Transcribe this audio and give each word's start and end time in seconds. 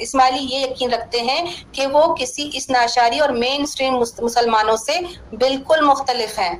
اسماعیلی 0.00 0.54
یہ 0.54 0.58
یقین 0.58 0.94
رکھتے 0.94 1.20
ہیں 1.20 1.44
کہ 1.72 1.86
وہ 1.86 2.14
کسی 2.14 2.50
اس 2.52 2.70
ناشاری 2.70 3.18
اور 3.18 3.28
مین 3.28 3.62
اسٹریم 3.62 3.94
مسلمانوں 4.18 4.76
سے 4.76 4.98
بالکل 5.32 5.80
مختلف 5.80 6.38
ہیں۔ 6.38 6.54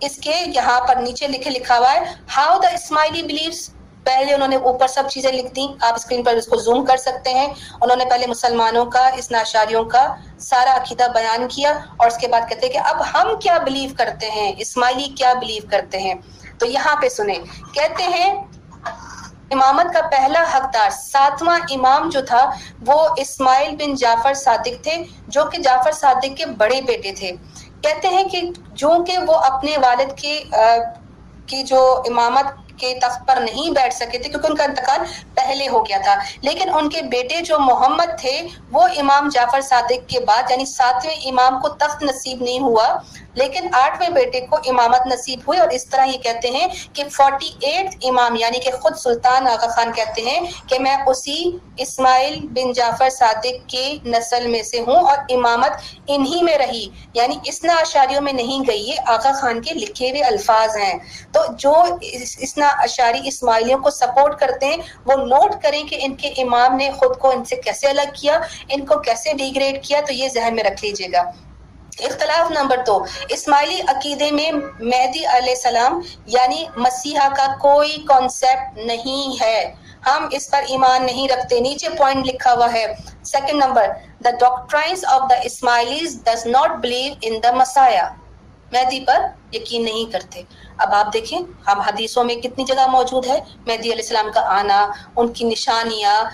اس 0.00 0.16
کے 0.16 0.34
یہاں 0.54 0.80
پر 0.80 0.96
نیچے 0.96 1.26
لکھے 1.26 1.50
لکھا 1.50 1.78
ہوا 1.78 1.92
ہے 1.92 1.98
ہاؤ 2.36 2.58
دا 2.60 2.68
اسماعیلی 2.68 3.22
بلیوز 3.22 3.70
پہلے 4.04 4.34
انہوں 4.34 4.48
نے 4.48 4.56
اوپر 4.56 4.86
سب 4.86 5.04
چیزیں 5.10 5.32
لکھ 5.32 5.54
دی 5.54 5.66
آپ 5.80 5.94
اسکرین 5.94 6.22
پر 6.22 6.34
اس 6.34 6.46
کو 6.46 6.56
زوم 6.56 6.84
کر 6.84 6.96
سکتے 6.96 7.30
ہیں۔ 7.30 7.54
انہوں 7.80 7.96
نے 7.96 8.04
پہلے 8.10 8.26
مسلمانوں 8.26 8.84
کا، 8.84 9.08
اس 9.08 9.30
ناشاریوں 9.30 9.84
کا 9.84 10.14
سارا 10.38 10.76
عقیدہ 10.76 11.06
بیان 11.14 11.48
کیا 11.48 11.78
اور 11.96 12.06
اس 12.06 12.18
کے 12.18 12.28
بعد 12.28 12.48
کہتے 12.48 12.66
ہیں 12.66 12.72
کہ 12.72 12.78
اب 12.78 13.02
ہم 13.14 13.38
کیا 13.38 13.58
بلیو 13.58 13.90
کرتے 13.98 14.30
ہیں؟ 14.30 14.52
اسماعیلی 14.58 15.08
کیا 15.16 15.32
بلیو 15.32 15.62
کرتے 15.70 15.98
ہیں؟ 15.98 16.14
تو 16.58 16.66
یہاں 16.66 16.96
پہ 16.96 17.08
سنیں۔ 17.08 17.38
کہتے 17.74 18.02
ہیں 18.02 18.44
امامت 19.50 19.92
کا 19.94 20.00
پہلا 20.10 20.42
حقدار 20.54 20.90
ساتواں 20.90 21.58
امام 21.74 22.08
جو 22.12 22.20
تھا 22.26 22.44
وہ 22.86 22.96
اسماعیل 23.18 23.74
بن 23.76 23.94
جعفر 23.94 24.34
صادق 24.34 24.82
تھے، 24.82 24.96
جو 25.28 25.44
کہ 25.44 25.62
جعفر 25.62 25.92
صادق 25.92 26.36
کے 26.36 26.46
بڑے 26.58 26.80
بیٹے 26.86 27.12
تھے۔ 27.18 27.32
کہتے 27.82 28.08
ہیں 28.08 28.24
کہ 28.28 28.40
جو 28.72 28.90
کہ 29.06 29.18
وہ 29.28 29.34
اپنے 29.50 29.76
والد 29.82 30.16
کی 30.18 30.38
کی 31.46 31.62
جو 31.62 31.80
امامت 32.08 32.46
کے 32.78 32.94
تخت 33.02 33.26
پر 33.28 33.36
نہیں 33.40 33.70
بیٹھ 33.74 33.94
سکے 33.94 34.18
تھے، 34.18 34.28
کیونکہ 34.30 34.46
ان 34.46 34.56
کا 34.56 34.64
انتقال 34.64 35.00
پہلے 35.38 35.68
ہو 35.68 35.86
گیا 35.86 35.98
تھا۔ 36.04 36.14
لیکن 36.40 36.68
ان 36.74 36.88
کے 36.88 37.02
بیٹے 37.02 37.40
جو 37.40 37.58
محمد 37.58 38.20
تھے، 38.20 38.40
وہ 38.72 38.82
امام 38.96 39.28
جعفر 39.28 39.60
صادق 39.60 40.08
کے 40.08 40.20
بعد 40.20 40.50
یعنی 40.50 40.64
ساتویں 40.64 41.16
امام 41.24 41.60
کو 41.60 41.68
تخت 41.68 42.02
نصیب 42.02 42.42
نہیں 42.42 42.60
ہوا، 42.60 42.88
لیکن 43.34 43.68
آٹھویں 43.72 44.08
بیٹے 44.08 44.40
کو 44.40 44.56
امامت 44.66 45.06
نصیب 45.06 45.40
ہوئی 45.48 45.58
اور 45.58 45.68
اس 45.68 45.86
طرح 45.86 46.04
یہ 46.04 46.18
کہتے 46.18 46.50
ہیں 46.50 46.66
کہ 46.92 47.04
فورٹی 47.08 47.48
ایٹ 47.60 48.04
امام 48.04 48.36
یعنی 48.36 48.58
کہ 48.58 48.70
خود 48.82 48.96
سلطان 48.96 49.46
آغا 49.46 49.68
خان 49.68 49.92
کہتے 49.92 50.22
ہیں 50.22 50.40
کہ 50.68 50.78
میں 50.78 50.96
اسی 51.06 51.58
اسماعیل 51.76 52.40
بن 52.42 52.72
جعفر 52.72 53.10
صادق 53.10 53.68
کے 53.68 53.96
نسل 54.04 54.46
میں 54.46 54.62
سے 54.62 54.78
ہوں 54.78 55.08
اور 55.08 55.18
امامت 55.28 55.70
انہی 56.06 56.42
میں 56.42 56.58
رہی۔ 56.58 56.88
یعنی 57.14 57.36
اسنا 57.44 57.74
اشاریوں 57.74 58.20
میں 58.20 58.32
نہیں 58.32 58.70
گئی، 58.70 58.88
یہ 58.88 58.94
آغا 59.06 59.32
خان 59.32 59.62
کے 59.62 59.74
لکھے 59.74 60.10
ہوئے 60.10 60.22
الفاظ 60.22 60.76
ہیں۔ 60.76 60.98
تو 61.32 61.40
جو 61.52 61.72
اسنا 62.02 62.66
اشاری 62.66 63.20
اسماعیلیوں 63.24 63.78
کو 63.78 63.90
سپورٹ 63.90 64.40
کرتے 64.40 64.66
ہیں، 64.66 64.76
وہ 65.06 65.16
نوٹ 65.28 65.62
کریں 65.62 65.82
کہ 65.82 65.98
ان 66.00 66.14
کے 66.14 66.28
امام 66.42 66.76
نے 66.76 66.90
خود 66.90 67.18
کو 67.18 67.30
ان 67.30 67.44
سے 67.44 67.56
کیسے 67.56 67.88
الگ 67.88 68.14
کیا، 68.20 68.38
ان 68.68 68.86
کو 68.86 69.00
کیسے 69.00 69.32
ڈیگریڈ 69.32 69.82
کیا، 69.84 70.00
تو 70.06 70.12
یہ 70.12 70.28
ذہن 70.34 70.54
میں 70.54 70.64
رکھ 70.64 70.84
لیجیے 70.84 71.08
گا۔ 71.12 71.22
اختلاف 71.98 72.50
نمبر 72.50 72.78
دو، 72.86 72.98
اسماعیلی 73.28 73.80
عقیدے 73.88 74.30
میں 74.30 74.50
مہدی 74.52 75.24
علیہ 75.26 75.54
السلام 75.56 76.00
یعنی 76.26 76.64
مسیحا 76.76 77.28
کا 77.36 77.46
کوئی 77.60 77.96
کانسیپٹ 78.08 78.78
نہیں 78.86 79.40
ہے۔ 79.40 79.60
ہم 80.06 80.28
اس 80.30 80.50
پر 80.50 80.62
ایمان 80.68 81.06
نہیں 81.06 81.28
رکھتے، 81.28 81.58
نیچے 81.60 81.88
پوائنٹ 81.98 82.26
لکھا 82.26 82.52
ہوا 82.52 82.72
ہے۔ 82.72 82.84
Second 83.24 83.64
number 83.64 83.86
the 84.24 84.30
doctrines 84.40 85.04
of 85.04 85.28
the 85.30 85.36
Ismailis 85.48 86.18
does 86.24 86.46
not 86.46 86.76
believe 86.80 87.12
in 87.22 87.42
the 87.42 87.50
Messiah 87.52 88.08
Mahdi 88.72 89.00
پر 89.00 89.26
یقین 89.52 89.84
نہیں 89.84 90.12
کرتے۔ 90.12 90.42
اب 90.78 90.94
آپ 90.94 91.12
دیکھیں، 91.12 91.38
ہم 91.66 91.80
حدیثوں 91.80 92.24
میں 92.24 92.34
کتنی 92.34 92.64
جگہ 92.64 92.86
موجود 92.86 93.26
ہے۔ 93.26 93.40
مہدی 93.40 93.92
علیہ 93.92 93.92
السلام 93.92 94.26
کا 94.34 94.40
آنا، 94.40 94.88
ان 95.16 95.28
کی 95.28 95.44
نشانیاں 95.44 96.24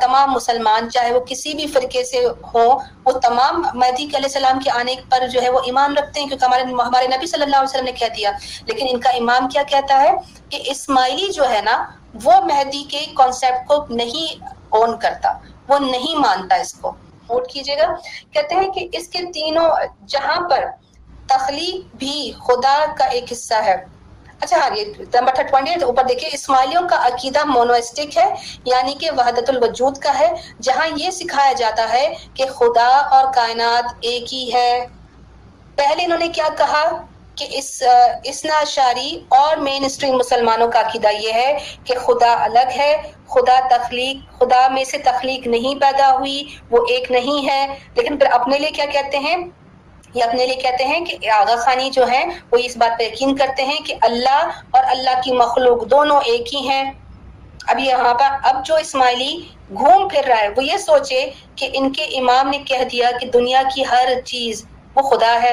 تمام 0.00 0.30
مسلمان، 0.30 0.90
چاہے 0.90 1.14
وہ 1.14 1.20
کسی 1.20 1.54
بھی 1.54 1.66
فرقے 1.66 2.04
سے 2.04 2.26
ہوں، 2.54 2.78
وہ 3.04 3.12
تمام 3.12 3.62
مہدی 3.74 4.04
علیہ 4.04 4.16
السلام 4.16 4.60
کے 4.60 4.70
آنے 4.70 4.94
پر 5.10 5.28
جو 5.28 5.42
ہے 5.42 5.50
وہ 5.50 5.60
ایمان 5.64 5.96
رکھتے 5.96 6.20
ہیں، 6.20 6.26
کیونکہ 6.26 6.44
ہمارے 6.44 6.62
ہمارے 6.62 7.06
نبی 7.06 7.26
صلی 7.26 7.42
اللہ 7.42 7.56
علیہ 7.56 7.68
وسلم 7.68 7.84
نے 7.84 7.92
کہہ 7.92 8.06
دیا۔ 8.06 8.30
لیکن 8.66 8.86
ان 8.90 9.00
کا 9.00 9.10
امام 9.10 9.48
کیا 9.48 9.62
کہتا 9.62 10.02
ہے؟ 10.02 10.10
کہ 10.48 10.62
اسماعیلی 10.66 11.32
جو 11.32 11.50
ہے 11.50 11.60
نا، 11.64 11.86
وہ 12.24 12.32
مہدی 12.40 12.84
کے 12.88 13.06
کانسیپٹ 13.16 13.68
کو 13.68 13.86
نہیں 13.90 14.44
اون 14.68 14.98
کرتا، 14.98 15.32
وہ 15.68 15.78
نہیں 15.78 16.14
مانتا 16.14 16.54
اس 16.54 16.74
کو۔ 16.74 16.92
نوٹ 17.00 17.48
کیجیے 17.48 17.78
گا۔ 17.78 17.94
کہتے 18.32 18.54
ہیں 18.54 18.68
کہ 18.72 18.88
اس 18.92 19.08
کے 19.08 19.18
تینوں 19.34 19.70
جہاں 20.06 20.48
پر 20.48 20.64
تخلیق 21.30 21.96
بھی 21.96 22.32
خدا 22.46 22.84
کا 22.98 23.04
ایک 23.04 23.32
حصہ 23.32 23.54
ہے۔ 23.54 23.76
اچھا 24.40 24.56
ہاں 24.56 24.70
یہ 24.76 24.84
نمبر 25.14 25.82
اوپر 25.82 26.04
دیکھیں 26.04 26.30
اسماعیلیوں 26.32 26.82
کا 26.88 27.06
عقیدہ 27.06 27.44
مونوسٹک 27.44 28.18
ہے 28.18 28.34
یعنی 28.64 28.94
کہ 28.94 29.10
وحدت 29.10 29.50
الوجود 29.50 29.98
کا 29.98 30.18
ہے، 30.18 30.28
جہاں 30.62 30.88
یہ 30.96 31.10
سکھایا 31.10 31.52
جاتا 31.52 31.92
ہے 31.92 32.14
کہ 32.34 32.44
خدا 32.44 32.88
اور 33.10 33.32
کائنات 33.34 33.84
ایک 34.00 34.34
ہی 34.34 34.50
ہے۔ 34.54 34.86
پہلے 35.76 36.04
انہوں 36.04 36.18
نے 36.18 36.28
کیا 36.28 36.48
کہا 36.58 36.84
کہ 37.34 37.46
اس، 37.50 37.82
اسنا 38.24 38.64
شاری 38.64 39.24
اور 39.28 39.56
مین 39.56 39.84
اسٹریم 39.84 40.16
مسلمانوں 40.16 40.68
کا 40.68 40.80
عقیدہ 40.80 41.08
یہ 41.08 41.32
ہے 41.32 41.58
کہ 41.84 41.94
خدا 41.98 42.44
الگ 42.44 42.68
ہے، 42.76 42.96
خدا 43.26 43.76
تخلیق، 43.76 44.38
خدا 44.38 44.68
میں 44.68 44.84
سے 44.84 44.98
تخلیق 44.98 45.46
نہیں 45.46 45.80
پیدا 45.80 46.12
ہوئی، 46.18 46.44
وہ 46.70 46.86
ایک 46.88 47.10
نہیں 47.10 47.48
ہے۔ 47.48 47.66
لیکن 47.94 48.18
پھر 48.18 48.26
اپنے 48.32 48.58
لیے 48.58 48.70
کیا 48.70 48.84
کہتے 48.84 49.18
ہیں؟ 49.18 49.36
یہ 50.14 50.24
اپنے 50.24 50.46
لیے 50.46 50.56
کہتے 50.56 50.84
ہیں 50.84 51.04
کہ 51.04 51.30
آغا 51.30 51.56
خانی 51.56 51.90
جو 51.90 52.10
ہے 52.10 52.24
وہ 52.52 52.58
اس 52.64 52.76
بات 52.76 52.98
پہ 52.98 53.04
یقین 53.04 53.36
کرتے 53.36 53.64
ہیں 53.64 53.78
کہ 53.78 53.94
اللہ 54.02 54.50
اور 54.70 54.84
اللہ 54.86 55.20
کی 55.24 55.32
مخلوق 55.32 55.86
دونوں 55.86 56.20
ایک 56.24 56.54
ہی 56.54 56.68
ہیں۔ 56.68 56.92
اب 57.68 57.78
یہاں 57.78 58.14
پر، 58.14 58.28
اب 58.42 58.66
جو 58.66 58.74
اسماعیلی 58.74 59.40
گھوم 59.70 60.08
پھر 60.08 60.20
رہا 60.28 60.40
ہے، 60.40 60.48
وہ 60.48 60.64
یہ 60.64 60.76
سوچے 60.76 61.30
کہ 61.56 61.68
ان 61.72 61.92
کے 61.92 62.04
امام 62.04 62.48
نے 62.48 62.58
کہہ 62.58 62.84
دیا 62.92 63.10
کہ 63.20 63.26
دنیا 63.26 63.62
کی 63.74 63.82
ہر 63.90 64.08
چیز 64.24 64.66
وہ 64.94 65.02
خدا 65.02 65.38
ہے۔ 65.42 65.52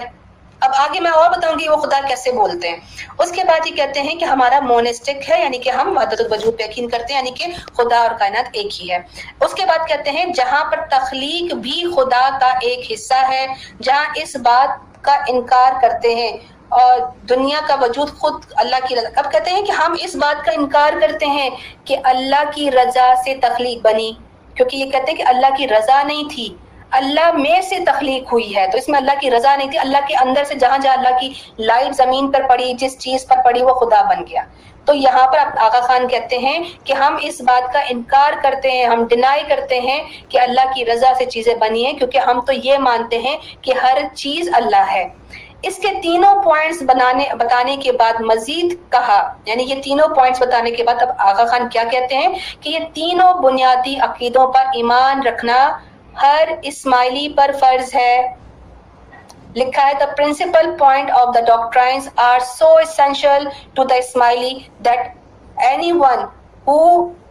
اب 0.60 0.72
آگے 0.78 1.00
میں 1.00 1.12
اور 1.12 1.30
بتاؤں 1.30 1.60
گی 1.60 1.70
وہ 1.70 1.76
خدا 1.76 2.00
کیسے 2.08 2.32
بولتے 2.32 2.70
ہیں۔ 2.70 2.78
اس 3.20 3.32
کے 3.32 3.44
بعد 3.44 3.68
یہ 3.68 3.76
کہتے 3.76 4.02
ہیں 4.02 4.16
کہ 4.16 4.26
ہمارا 4.26 4.60
مونسٹک 4.60 5.32
ہے 5.32 5.42
یعنی 5.42 5.58
کہ 5.58 5.70
ہم 5.70 5.98
وحدت 5.98 6.22
الوجود 6.22 6.58
پہ 6.58 6.64
یقین 6.64 6.90
کرتے 6.90 7.14
ہیں 7.14 7.22
یعنی 7.22 7.32
کہ 7.32 7.46
خدا 7.78 7.98
اور 7.98 8.12
کائنات 8.20 8.50
ایک 8.52 8.82
ہی 8.82 8.92
ہے۔ 8.92 8.98
اس 9.42 9.54
کے 9.54 9.66
بعد 9.66 9.88
کہتے 9.88 10.12
ہیں 10.12 10.26
جہاں 10.26 10.72
پر 10.72 10.80
تخلیق 10.90 11.54
بھی 11.54 11.84
خدا 11.96 12.38
کا 12.42 12.48
ایک 12.48 12.92
حصہ 12.92 13.26
ہے، 13.30 13.48
جہاں 13.82 14.06
اس 14.16 14.36
بات 14.36 15.04
کا 15.04 15.18
انکار 15.28 15.72
کرتے 15.82 16.16
ہیں۔ 16.16 16.38
اور 16.70 17.00
دنیا 17.30 17.60
کا 17.68 17.76
وجود 17.76 18.10
خود 18.10 18.34
اللہ 18.56 18.76
کی 18.88 18.96
رضا، 18.96 19.10
اب 19.16 19.32
کہتے 19.32 19.52
ہیں 19.52 19.66
کہ 19.66 19.72
ہم 19.72 19.96
اس 20.00 20.16
بات 20.16 20.46
کا 20.46 20.52
انکار 20.52 20.94
کرتے 21.02 21.26
ہیں 21.26 21.50
کہ 21.84 21.98
اللہ 22.04 22.44
کی 22.56 22.72
رضا 22.72 23.14
سے 23.26 23.36
تخلیق 23.36 23.80
بنی، 23.86 24.12
کیونکہ 24.56 24.78
یہ 24.78 24.92
کہتے 24.92 25.12
ہیں 25.12 25.18
کہ 25.18 25.24
اللہ 25.28 25.48
کی 25.58 25.68
رضا 25.68 26.04
نہیں 26.04 26.24
تھی۔ 26.36 26.56
اللہ 26.92 27.32
میں 27.32 27.62
سے 27.62 27.76
تخلیق 27.86 28.34
ہوئی 28.34 28.56
ہے۔ 28.56 28.68
تو 28.72 28.78
اس 28.78 28.90
میں 28.90 29.00
اللہ 29.00 29.12
کی 29.22 29.32
رضا 29.32 29.56
نہیں 29.56 29.70
تھی۔ 29.70 29.80
اللہ 29.80 29.98
کے 30.08 30.16
اندر 30.22 30.44
سے 30.44 30.54
جہاں 30.54 30.78
جہاں 30.78 30.94
اللہ 30.94 31.20
کی 31.20 31.34
لائٹ 31.60 31.96
زمین 31.96 32.32
پر 32.32 32.42
پڑی، 32.50 32.74
جس 32.74 33.00
چیز 33.00 33.28
پر 33.28 33.36
پڑی، 33.46 33.64
وہ 33.64 33.74
خدا 33.74 34.02
بن 34.02 34.22
گیا۔ 34.22 34.42
تو 34.86 34.94
یہاں 34.94 35.28
پر 35.28 35.38
آغا 35.38 35.80
خان 35.80 36.08
کہتے 36.08 36.38
ہیں 36.38 36.60
کہ 36.84 36.94
ہم 36.94 37.18
اس 37.22 37.42
بات 37.42 37.74
کا 37.74 37.80
انکار 37.90 38.34
کرتے 38.44 38.72
ہیں، 38.72 38.86
ہم 38.86 39.08
ڈینائی 39.08 39.44
کرتے 39.48 39.80
ہیں 39.80 40.04
کہ 40.30 40.40
اللہ 40.40 40.74
کی 40.76 40.86
رضا 40.86 41.14
سے 41.18 41.26
چیزیں 41.26 41.56
بنی 41.56 41.86
ہیں، 41.86 41.94
کیونکہ 41.94 42.18
ہم 42.18 42.42
تو 42.42 42.54
یہ 42.54 42.78
مانتے 42.78 43.18
ہیں 43.18 43.38
کہ 43.62 43.74
ہر 43.84 43.98
چیز 44.16 44.50
اللہ 44.54 44.92
ہے۔ 44.92 45.08
اس 45.62 45.76
کے 45.76 45.88
تینوں 46.04 46.44
پوائنٹس 46.44 46.82
بنانے، 46.82 47.26
بتانے 47.40 47.78
کے 47.78 47.92
بعد 47.92 48.22
مزید 48.22 48.92
کہا۔ 48.92 49.34
یعنی 49.46 49.64
یہ 49.64 49.82
تینوں 49.82 50.08
پوائنٹس 50.08 50.42
بتانے 50.42 50.72
کے 50.72 50.84
بعد 50.84 51.02
اب 51.02 51.10
آغا 51.18 51.46
خان 51.46 51.70
کیا 51.70 51.84
کہتے 51.92 52.16
ہیں 52.16 52.28
کہ 52.62 52.70
یہ 52.70 52.80
تینوں 52.94 53.34
بنیادی 53.34 53.96
عقیدوں 54.00 54.52
پر 54.52 54.60
ایمان 54.60 55.28
رکھنا 55.28 55.78
ہر 56.22 56.50
اسماعیلی 56.64 57.28
پر 57.38 57.52
فرض 57.60 57.96
ہے۔ 57.96 58.16
لکھا 59.56 59.88
ہے 59.88 59.94
the 60.00 60.06
principal 60.18 60.76
point 60.80 61.12
of 61.12 61.36
the 61.36 61.42
doctrines 61.46 62.10
are 62.16 62.40
so 62.48 62.76
essential 62.78 63.48
to 63.74 63.84
the 63.84 63.96
Ismaili 63.96 64.58
that 64.86 65.08
anyone 65.92 66.26
who 66.68 66.84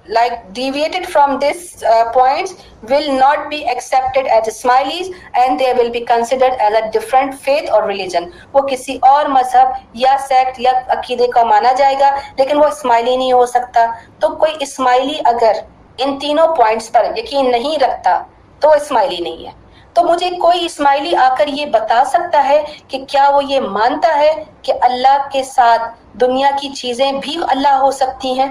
like 0.08 0.34
deviated 0.56 1.06
from 1.12 1.32
this 1.38 1.82
uh, 1.82 2.12
points 2.12 2.52
will 2.82 3.08
not 3.14 3.48
be 3.50 3.56
accepted 3.66 4.28
as 4.34 4.50
Ismailis 4.50 5.08
and 5.34 5.58
they 5.60 5.72
will 5.72 5.90
be 5.90 6.02
considered 6.10 6.52
as 6.66 6.76
a 6.80 6.82
different 6.90 7.34
faith 7.46 7.72
or 7.72 7.80
religion. 7.88 8.28
وہ 8.52 8.60
کسی 8.68 8.96
اور 9.02 9.26
مذہب 9.28 9.72
یا 9.94 10.16
sect 10.28 10.60
یا 10.60 10.72
عقیدے 10.88 11.26
کا 11.34 11.44
مانا 11.44 11.72
جائے 11.78 11.98
گا 12.00 12.14
لیکن 12.38 12.58
وہ 12.58 12.66
اسماعیلی 12.66 13.16
نہیں 13.16 13.32
ہو 13.32 13.44
سکتا۔ 13.46 13.86
تو 14.20 14.34
کوئی 14.36 14.54
اسماعیلی 14.60 15.18
اگر 15.24 15.60
ان 15.98 16.18
تینوں 16.18 16.54
پوائنٹس 16.56 16.90
پر 16.92 17.10
یقین 17.16 17.50
نہیں 17.50 17.78
رکھتا 17.78 18.22
تو 18.60 18.70
اسماعیلی 18.70 19.22
نہیں 19.22 19.46
ہے۔ 19.46 19.50
تو 19.94 20.02
مجھے 20.02 20.30
کوئی 20.30 20.64
اسماعیلی 20.64 21.14
آ 21.16 21.28
کر 21.38 21.48
یہ 21.48 21.66
بتا 21.66 22.04
سکتا 22.06 22.44
ہے 22.48 22.62
کہ 22.88 23.04
کیا 23.08 23.28
وہ 23.30 23.44
یہ 23.44 23.60
مانتا 23.60 24.16
ہے 24.18 24.32
کہ 24.62 24.72
اللہ 24.80 25.28
کے 25.32 25.42
ساتھ 25.44 25.82
دنیا 26.20 26.50
کی 26.60 26.68
چیزیں 26.68 27.12
بھی 27.12 27.36
اللہ 27.48 27.74
ہو 27.80 27.90
سکتی 27.90 28.38
ہیں؟ 28.40 28.48